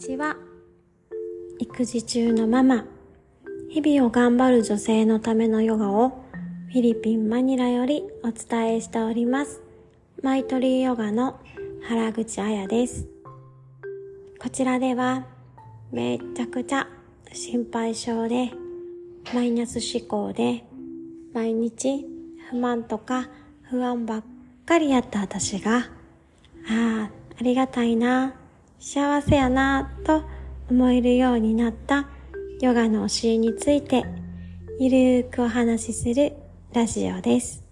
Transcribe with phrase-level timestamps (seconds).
[0.00, 0.34] ちは。
[1.58, 2.86] 育児中のママ。
[3.68, 6.24] 日々を頑張る女性のためのヨガを
[6.72, 9.60] フィリピン・マニラよりお伝えしております。
[10.22, 11.38] マイトリーヨガの
[11.86, 13.06] 原口彩です。
[14.40, 15.26] こちらでは
[15.92, 16.88] めちゃくちゃ
[17.30, 18.52] 心配性で
[19.34, 20.64] マイナス思考で
[21.34, 22.06] 毎日
[22.48, 23.28] 不満とか
[23.64, 24.24] 不安ばっ
[24.64, 25.82] かりやった私があ
[26.66, 28.39] あありがたいな。
[28.82, 30.24] 幸せやなぁと
[30.70, 32.08] 思えるようになった
[32.62, 34.06] ヨガの教えについて
[34.78, 36.32] ゆるーくお話しする
[36.72, 37.62] ラジオです。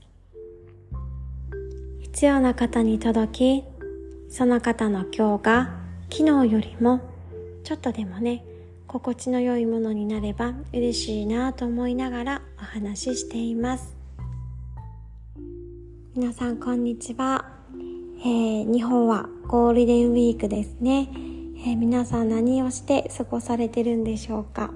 [2.03, 3.65] 必要な方に届き、
[4.29, 7.01] その方の今日が昨日よりも
[7.65, 8.45] ちょっとでもね、
[8.87, 13.97] 心地の良いものになれば嬉しいなぁと思いながらお話ししています。
[16.15, 17.57] 皆さんこんにちは。
[18.21, 21.09] えー、日本はゴールデンウィークですね、
[21.65, 24.73] えー、皆さん何をして過ごされてるんでしょうか、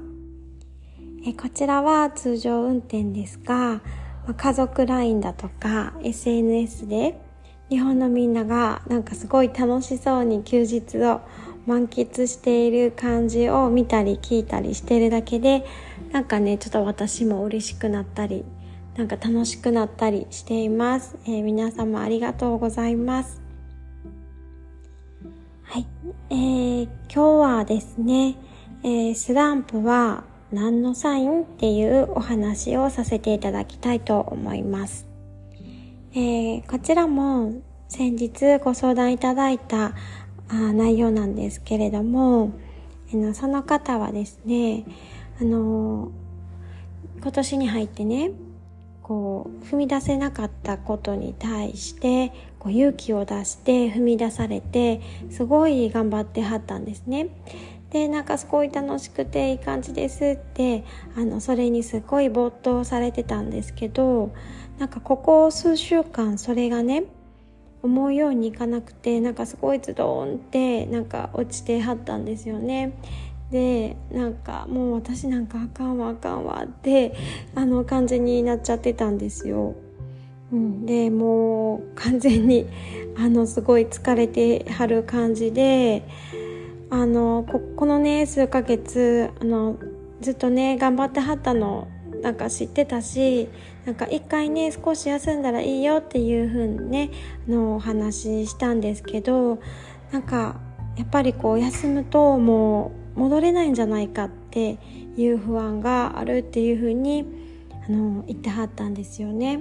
[1.27, 3.81] えー、こちらは通常運転ですが、
[4.29, 7.21] ま家族 LINE だとか SNS で
[7.69, 11.21] 日本のみんながなんかすごい楽しそうに休日を
[11.67, 15.65] 満喫している感じを見たり聞いたりしてるだけで
[16.13, 18.45] なんかねちょっと私も嬉しくなったり
[18.97, 21.17] なんか楽しくなったりしています。
[21.25, 23.41] えー、皆様ありがとうございます。
[25.63, 25.87] はい。
[26.29, 27.23] えー、今日
[27.59, 28.37] はですね、
[28.83, 35.07] えー、スランプは何のサインっていうお話をさせていただきたいと思います。
[36.15, 37.55] えー、こちらも
[37.89, 39.95] 先日ご相談いただいた
[40.49, 42.53] あ内容なんですけれども、
[43.11, 44.85] あのその方はですね、
[45.41, 46.11] あの
[47.23, 48.33] 今年に入ってね、
[49.03, 55.01] こう踏み出せなかったことに対してこう勇気を出して踏み出されて
[55.31, 57.29] すごい頑張ってはったんですね。
[57.91, 64.33] でなんかすごい楽しくていい感じですってあのそれにすごい没頭されてたんですけど
[64.79, 67.05] なんかここ数週間それがね
[67.83, 72.93] 思うようにいかなくてなんかすごいズドーンってなんか落ちてはったんですよね。
[73.53, 77.15] でなんかもう私なんかあかんわあかんわって
[77.55, 79.75] あの感じになっちゃってたんですよ。
[80.53, 82.67] うん、でもう完全に
[83.17, 86.03] あのすごい疲れてはる感じで
[86.91, 89.77] あのここのね数ヶ月あの
[90.23, 91.89] ずっとね頑張ってはったの
[92.23, 93.49] なんか知ってたし
[93.85, 97.11] なんか一回ね少し休んだらいいよっていう風にね
[97.49, 99.59] あのお話ししたんですけど
[100.11, 100.61] なんか
[100.97, 104.79] やっぱりこう休むともう戻れないんじゃないかって
[105.17, 107.25] いう不安があるっていうふうに
[107.87, 109.61] あの言ってはったんですよね。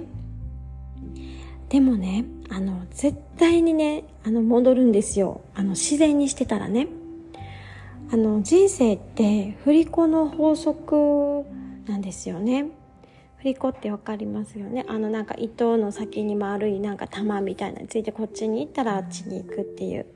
[1.68, 5.40] でもねあの絶対にねあの戻るんですよ。
[5.54, 6.88] あの自然にしてたらね。
[8.12, 11.46] あの人生って振り子の法則
[11.86, 12.66] なんですよね。
[13.38, 14.84] 振り子って分かりますよね。
[14.86, 20.06] あのなんか糸の先に丸いなんか玉みたいなについてこっちに行ったらあっちに行くっていう。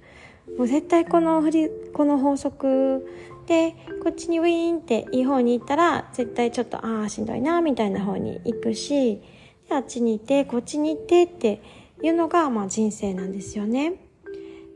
[0.56, 3.06] もう絶対この振りこの法則
[3.46, 9.22] でこっちにウィーンっていい方に行ったら絶対ちょっとああしんどいなみたいな方に行くし
[9.70, 11.60] あっちに行ってこっちに行ってって
[12.02, 13.94] いうのがまあ人生なんですよね。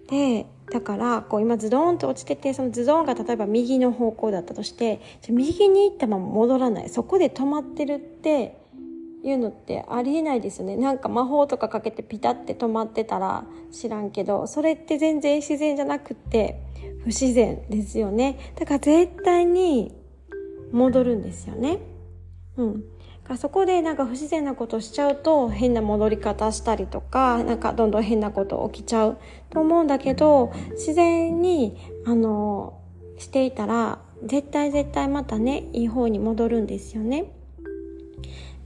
[0.08, 8.59] でだからこう今ズドンと落ちててそのズドンが例えば右の方向だったとして右に行ったまま戻らないそこで止まってるって
[9.22, 10.76] いうのってありえないですよね。
[10.76, 16.62] なんか魔法とかかけてピタって止まってたら知らんけどそれって全然自然じゃなくて
[17.02, 18.38] 不自然ですよね。
[18.56, 19.94] だから絶対に
[20.72, 21.78] 戻るんですよね。
[22.56, 22.84] うん。
[23.36, 29.18] そこでなんか不自然なことしちゃうと変な戻り方したりとかなんかどんどん変なこと起きちゃう
[29.50, 31.76] と思うんだけど自然に
[32.06, 32.80] あの
[33.18, 37.32] していたら絶対絶対またねいい方に戻るんですよね。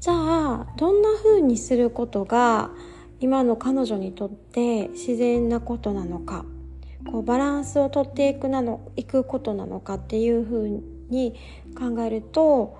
[0.04, 2.68] じゃあどんな風にすることが
[3.20, 6.44] 今の彼女にとって自然なことなのか
[7.10, 11.34] こうバランスをとっていくなのいくことなのかっていう風に
[11.74, 12.76] 考えると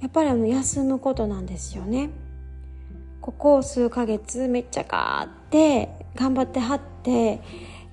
[0.00, 2.10] やっぱりあの休むことなんですよね。
[3.20, 7.42] ここ数ヶ月めっちゃガーって頑張ってはって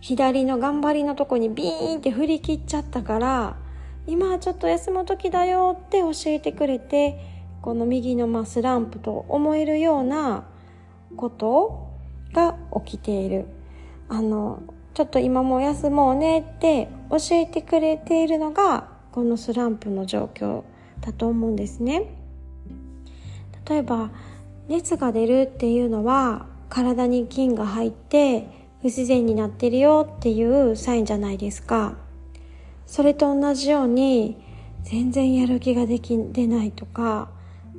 [0.01, 3.55] 左の頑張りのとこにビーンって振り切っちゃったから
[4.07, 7.32] 今はちょっと休む時だよって教えてくれて
[7.63, 10.43] この右のマスランプと思えるような
[11.15, 11.87] こと
[12.33, 13.45] が起きている。
[14.09, 14.61] あの、
[14.93, 20.63] ちょっと今も休もうねって教えてくれているのがこのスランプの状況
[20.99, 22.13] だと思うんですね。
[23.69, 24.11] 例えば
[24.67, 28.49] 熱が出るっていうのは体に菌が入って
[28.81, 31.95] 不自然になってるよっていうサインじゃないですか。
[32.85, 34.43] それと同じように
[34.83, 37.29] 全然やる気ができ出ないとか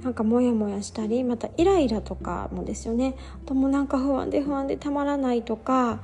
[0.04, 3.16] なんかモヤモヤしたりまたイライラとかもですよね。
[3.42, 6.00] あともなんか不安で不安でたまらないとか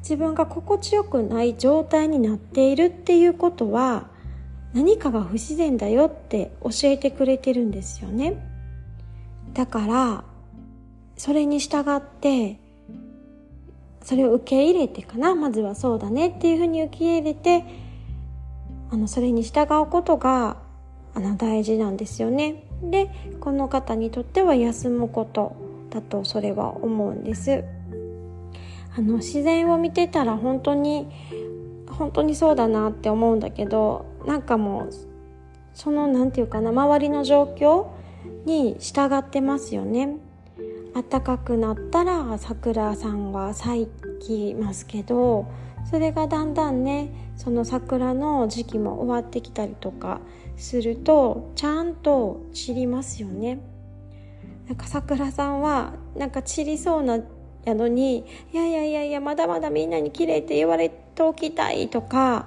[0.00, 4.08] 自分が心地よくない状態になっているっていうことは
[4.74, 8.36] 何かが不自然だよって教えてくれてるんですよね。
[9.52, 10.24] だから
[11.16, 12.58] それに従って
[14.02, 17.64] それを受け入れてかなまずはそうだねっていうふうに受け入れて
[18.90, 20.56] あのそれに従うことが
[21.14, 22.65] あの大事なんですよね。
[22.82, 25.56] でこの方にとっては休むこと
[25.90, 27.64] だとそれは思うんです。
[28.96, 31.06] あの自然を見てたら本当に
[31.88, 34.90] 本当にそうだなって思うんだけどなんかもう
[35.74, 37.88] その何て言うかな周りの状況
[38.46, 40.16] に従ってますよね。
[40.94, 43.86] 暖かくなったら桜さんは咲
[44.20, 45.46] きますけど
[45.90, 50.20] それがだんだんねその桜の時期も終わってきたりとか
[50.56, 53.60] するとちゃんと散りますよね。
[54.66, 57.20] なんか桜さんはなんか散りそうな
[57.64, 62.46] やのにいやいやいやいやまだまだみんなに綺麗って言われておきたいとか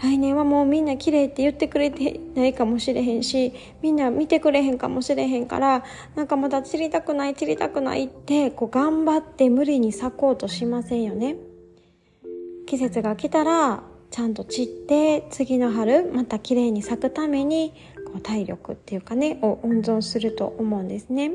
[0.00, 3.52] 来年はもうみんな綺麗って言ってくれてないかもしれへんし
[3.82, 5.84] みんな見てくれへんかもしれへんから
[6.14, 11.36] なんかまだ散りたくない散りたくないってこう頑張って無理に咲こうとしませんよね。
[12.66, 17.74] 季節が来たらちゃんと散って次の春また綺麗に咲くために
[18.06, 21.32] こう体力っていうかねを温存すると思うんですね。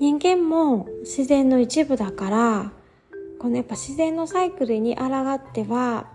[0.00, 2.72] 人間も自然の一部だから
[3.40, 6.06] このやっぱ自然のサイクルに抗っては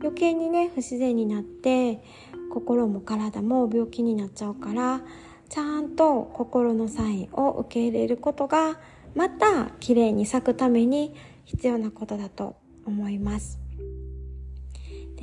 [0.00, 2.02] 余計にね不自然になって
[2.50, 5.00] 心も体も病気になっちゃうから
[5.48, 8.78] ちゃんと心のサインを受け入れることが
[9.14, 11.14] また綺麗に咲くために
[11.44, 12.56] 必要なことだと
[12.86, 13.58] 思います。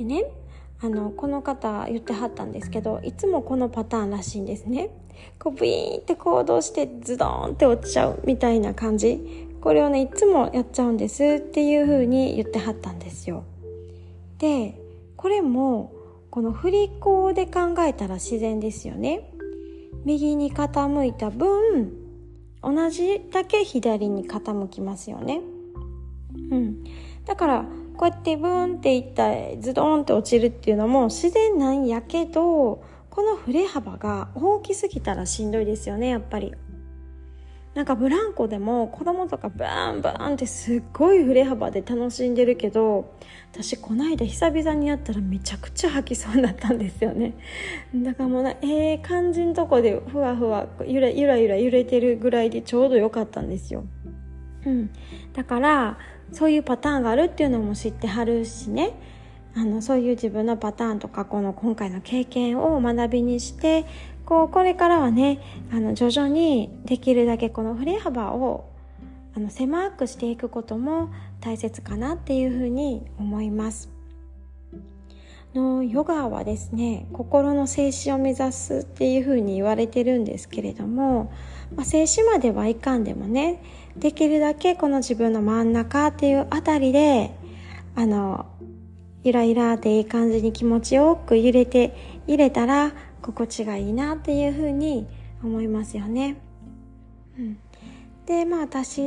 [0.00, 0.24] でね
[0.80, 4.88] あのこの方言ってはったんですけどいつもこのパターンらしいんですね。
[5.38, 9.46] こうブイーンって行動してズドーンって落ちちゃうみたいな感じ。
[9.60, 13.44] これをねいつもやっちゃうんですっていう風に言ってはったんですよ。
[14.38, 14.80] で
[15.16, 15.92] これも
[16.30, 19.30] この振り子で考えたら自然ですよね。
[20.06, 21.92] 右に傾いた分
[22.62, 25.42] 同じだけ左に傾きますよね。
[26.50, 26.84] うん。
[27.26, 27.66] だから
[28.00, 29.30] こうやってブーンっていった
[29.60, 36.54] ズドンって落ちるっていうのも自然なんやけどこの振れ幅が大きすぎたらしんどいですよねやっぱり。
[37.74, 43.14] なんかブランコでも子供とかバーンバーンってすっごい振れ幅で楽しんでるけど
[43.52, 47.34] 私こないだ久々にやったらめちゃくちゃ吐きそうだったんですよね。
[47.94, 53.84] だからもうええー、感じのとこでふわふわゆらゆらゆら揺れてるぐらいでちょうど良かったんですよ。
[54.64, 54.90] うん。
[55.34, 55.98] だから
[56.32, 58.92] そういうパターンがあるっていうのも知ってはるしね
[59.54, 63.84] あのそういう自分のパターンとかこの今回の経験を学びにして
[64.24, 65.40] こうこれからはね
[65.72, 68.70] あの徐々にできるだけこの振れ幅を
[69.36, 71.10] あの狭くしていくことも
[71.40, 73.90] 大切かなっていうふうに思います。
[75.54, 81.32] のヨガはですね心の静止を目指すっていうふうに言われてるんですけれども、
[81.76, 83.62] まあ、静止まではいかんでもね
[83.96, 87.34] できるだけこの自分の真ん中っていうあたりで
[87.94, 88.46] あの
[89.22, 95.06] ゆらゆらっていい感じに気持ちよく揺れて入れたら心地がいいなっていうふうに
[95.42, 96.36] 思いますよね。
[97.38, 97.58] うん、
[98.26, 99.02] でまあ私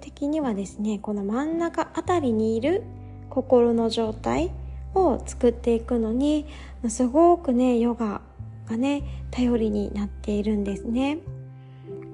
[0.00, 2.82] 的にはですねこの真ん中あたりにいる
[3.30, 4.52] 心の状態
[4.94, 6.46] を作っていくのに
[6.88, 8.20] すごくねヨガ
[8.66, 11.18] がね頼りになっているんですね。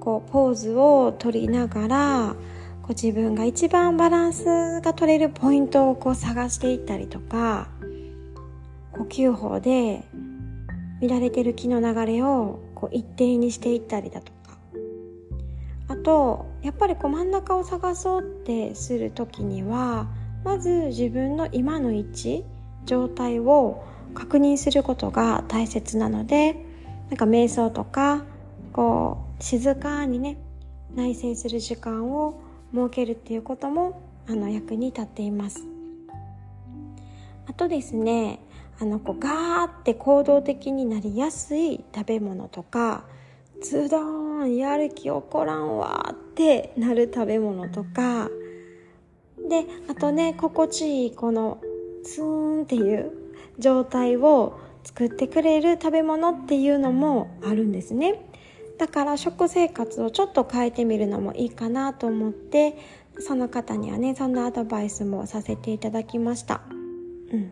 [0.07, 2.35] こうポーズを取りながら
[2.81, 7.67] こう自分が一番バランスが取れるポイントをこう探していったりとか
[8.93, 10.05] 呼吸法で
[11.01, 14.37] 乱れてる気の流れをこう一定にしていったりだとか。
[15.89, 20.07] あとやっぱりこう真ん中を探そうってする時には
[20.45, 22.45] まず自分の今の位置
[22.85, 23.83] 状態を
[24.13, 26.55] 確認することが大切なので
[27.09, 28.23] なんか瞑想とか
[28.71, 30.37] こう静かにね
[30.95, 32.41] 内省する時間を
[32.73, 35.65] 設けるっていうこともあの役に立っています。
[37.47, 38.39] あとですね
[38.79, 43.05] あのこうガーって行動的になりやすい食べ物とか
[43.61, 48.29] ズドーンやる気起こらんわってなる食べ物とか
[49.49, 51.59] であとね心地いいこの
[52.03, 53.11] ツーンっていう
[53.57, 58.23] 状態を作ってくれる食べ物っていうのもあるんですね。
[58.77, 62.77] だから食生活をちょっと変えてみるのもいいかなと思って
[63.19, 66.61] その方にはねそんなアドバイスもさせていただきました。
[67.31, 67.51] うん。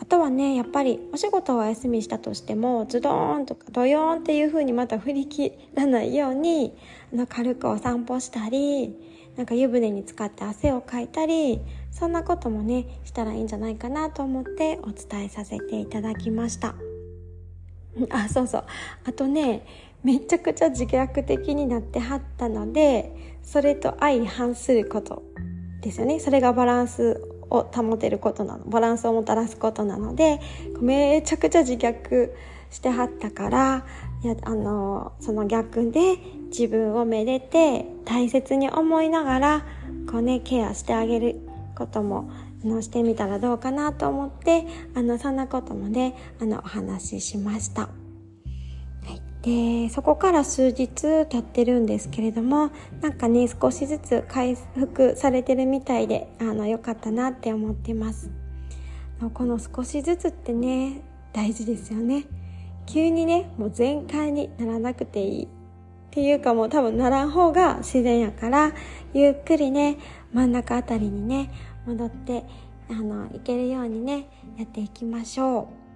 [0.00, 6.76] あとはねやっぱりお仕事をお休みしたとしてもズドーンとかドヨーンっていう風にまた振り切らないように
[7.12, 8.96] あの軽くお散歩したり
[9.36, 16.76] なんか湯船に浸かって汗をかいたりそんなこともねしたらいいんじゃないかなと思ってお伝えさせていただきました。
[18.10, 18.64] あそうそう。
[19.04, 19.66] あとね
[20.04, 25.22] めちゃくちゃ自虐的になってはったのでそれと相反すること
[25.80, 30.40] ですよねそれがバランスを保てることなのバランスをもたらすことなので
[30.80, 32.30] めちゃくちゃ自虐
[32.70, 33.86] してはったから
[34.22, 36.16] いやあのその逆で
[36.50, 39.66] 自分をめでて大切に思いながら
[40.10, 41.40] こうねケアしてあげる
[41.76, 42.30] ことも
[42.64, 47.88] あのしてみたらどうかなと思ってあのそんなこともねあのお話ししました。
[49.48, 50.88] でそこから数日
[51.26, 58.30] 経ってるんですけれどもなんかね少しずつ回復されてるみたいであの良かったなって思ってます。
[59.32, 61.00] この少しずつってね
[61.32, 62.26] 大事ですよね。
[62.84, 65.48] 急にねもう全開にならなくていいっ
[66.10, 68.72] ていうかもう多分ならん方が自然やから
[69.14, 69.96] ゆっくりね
[70.32, 71.50] 真ん中あたりにね
[71.86, 72.44] 戻って
[72.90, 74.26] あのいけるようにね
[74.58, 75.87] やっていきましょう。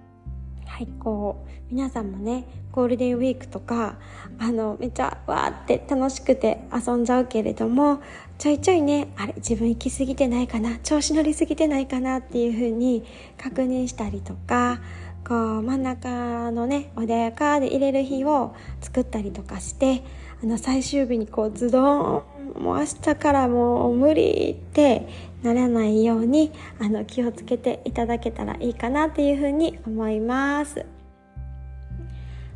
[0.73, 3.99] はいこう皆さんもねゴールデンウィークとか
[4.39, 8.01] あのめっちゃわーって楽しくて遊んじゃうけれども
[8.39, 13.05] ちょいちょいねあれ自分行き過ぎてないかな調子乗りすぎてないかなっていう風に
[13.37, 14.81] 確認したりとか
[15.27, 20.03] こう真ん中のね穏やかで入れる日を作ったりとかして
[20.41, 22.23] あの最終日にこうズドン
[22.59, 25.07] もう明日からもう無理って
[25.43, 30.85] ならないようにあの気をつけていただけたらいいかなっていうふうに思います。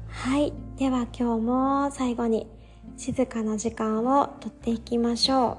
[0.09, 0.53] はい。
[0.77, 2.47] では今日も最後に
[2.97, 5.57] 静かな時間をとっていきましょ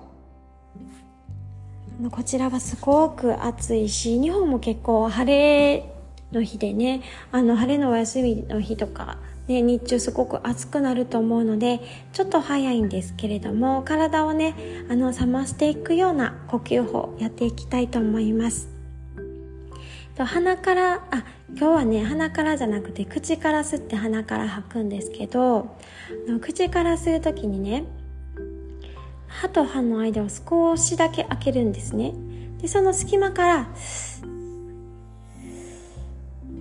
[2.02, 2.10] う。
[2.10, 5.98] こちらはすごく暑いし日本も結構晴れ
[6.32, 9.18] の日でね、あの、晴れのお休みの日とか、
[9.48, 11.80] ね、日中すごく暑くなると思うので、
[12.12, 14.54] ちょっと早いんですけれども、体をね、
[14.90, 18.68] あの、冷ましていくような呼吸法やっていきたいと思います。
[20.14, 25.76] と鼻から、あ、今日はね、鼻からじゃなくて口から吸って鼻から吐くんですけど、
[26.42, 27.84] 口から吸う時にね、
[29.28, 32.12] 歯と歯の間を少しだけ開けるんですね。
[32.60, 33.68] で、その隙間から、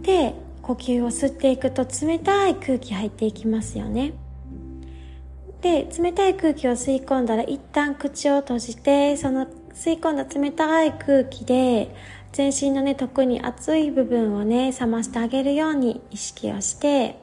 [0.04, 0.36] で
[0.68, 4.12] 呼吸を吸っていくと冷たい空気入っていきますよね。
[5.62, 11.96] で冷たい空気を吸い込んだら一旦口を閉じてその吸い込んだ冷たい空気で
[12.34, 17.18] 全身のね特に熱い部分をね冷ましてあげるように意識をして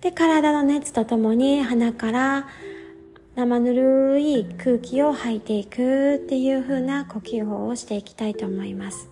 [0.00, 2.48] で体の熱とともに鼻から
[3.36, 9.10] 生ぬるい空気を吐いていくっていう風な呼吸法をしていきたいと思います。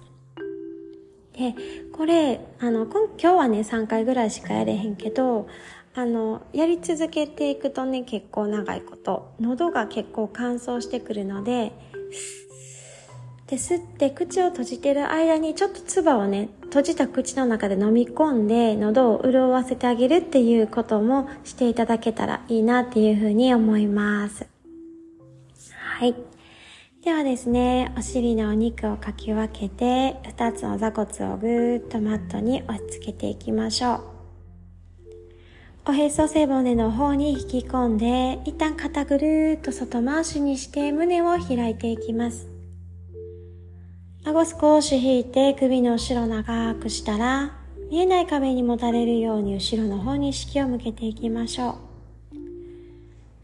[1.35, 1.55] で
[2.03, 5.47] これあの今日はね3回ぐらいしかやれへんけど
[5.95, 11.71] あのやり続けていくとね結構長いこと喉が結構乾燥してくるので
[13.47, 24.49] で吸って口を閉じてる間にちょっと唾をね閉じた口の中で飲み込んで喉を潤わせてあげるっていうこともしていただけたらいいなっていうふうに思います。
[26.01, 26.17] はい。
[27.05, 34.01] ではですね、お尻のお肉をかき分けて、2つの座骨をぐーっとマットに押し付けていきましょう。
[35.87, 42.49] おへそ背骨の方に引き込んで、一旦肩ぐるーっと外回しにして胸を開いていきます。
[44.25, 47.59] 顎少し引いて首の後ろ長くしたら、
[47.91, 51.92] 見えない壁にもたれるように後ろの方に意識を向けていきましょう。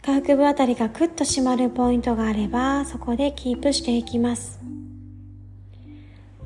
[0.02, 4.60] 下腹部あたりがクッと締まるポイントがあれば、そこでキープしていきます。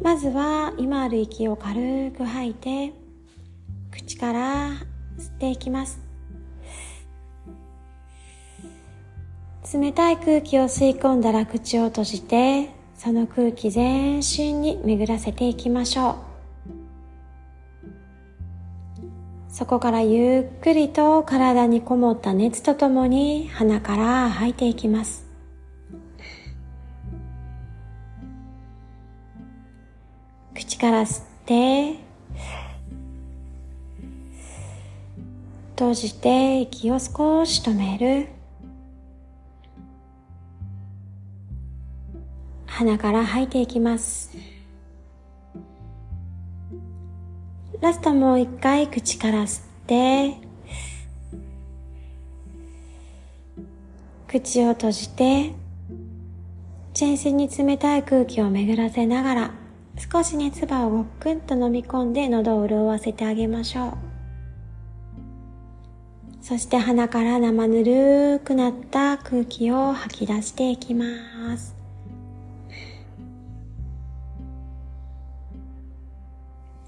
[0.01, 2.93] まずは、今ある息を軽く吐いて、
[3.91, 4.69] 口から
[5.19, 6.01] 吸っていきます。
[9.73, 16.32] 冷たい空気を吸い込んだら口を閉じて、その空気全身に巡らせていきましょう。
[19.53, 25.27] そこからゆっくりと体にこもった熱とともに鼻から吐いていきます。
[30.55, 31.97] 口から吸って、
[35.73, 38.29] 閉じて息を少し止める。
[42.65, 44.52] 鼻から吐いていきます。
[47.83, 50.37] ラストもう一回口から吸って、
[54.29, 55.53] 口を閉じて、
[56.95, 59.51] 全身に冷たい空気を巡らせながら
[59.99, 63.93] 少しね、唾をごっくんと飲み込んで喉を潤わせてあげましょう。
[66.41, 71.05] そして鼻から生ぬるくなった空気を吐き出していきま
[71.57, 71.82] す。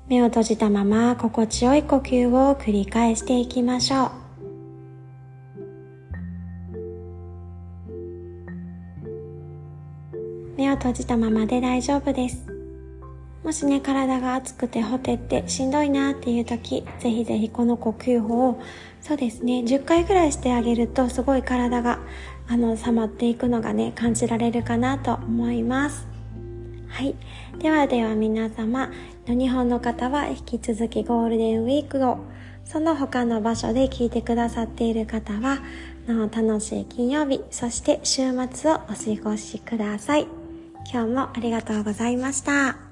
[0.07, 4.11] 目を閉じたまま心地よい呼吸を繰り返していきましょう。
[10.59, 12.47] 目を閉じたままで大丈夫です。
[13.43, 18.63] もしね、体が熱くてほてってしんどいなっていう時、ぜひぜひこの呼吸法を、
[19.01, 21.99] そうですね、10回ぐらいしてあげると、すごい体が、
[22.47, 26.07] あの、冷まっていくのがね、感じられるかなと思います。
[26.89, 27.15] はい。
[27.59, 28.91] ではでは皆様、
[29.27, 32.19] 日本の方は引き続きゴールデンウィークを、
[32.65, 35.61] その他の場所で聞いてくださっている方は、
[36.07, 40.27] の楽しい金曜日、そして週末をお過ごしください。
[40.93, 42.84] 今日もありがとうございました。